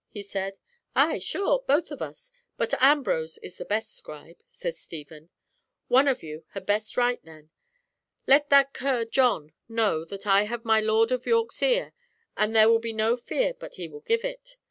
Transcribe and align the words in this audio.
he 0.09 0.23
said. 0.23 0.57
"Ay, 0.95 1.19
sure, 1.19 1.63
both 1.67 1.91
of 1.91 2.01
us; 2.01 2.31
but 2.57 2.73
Ambrose 2.81 3.37
is 3.43 3.57
the 3.59 3.65
best 3.65 3.95
scribe," 3.95 4.37
said 4.47 4.75
Stephen. 4.75 5.29
"One 5.89 6.07
of 6.07 6.23
you 6.23 6.43
had 6.53 6.65
best 6.65 6.97
write 6.97 7.23
then. 7.23 7.51
Let 8.25 8.49
that 8.49 8.73
cur 8.73 9.05
John 9.05 9.53
know 9.69 10.03
that 10.05 10.25
I 10.25 10.45
have 10.45 10.65
my 10.65 10.79
Lord 10.79 11.11
of 11.11 11.27
York's 11.27 11.61
ear, 11.61 11.93
and 12.35 12.55
there 12.55 12.67
will 12.67 12.79
be 12.79 12.93
no 12.93 13.15
fear 13.15 13.53
but 13.53 13.75
he 13.75 13.87
will 13.87 14.01
give 14.01 14.23
it. 14.25 14.57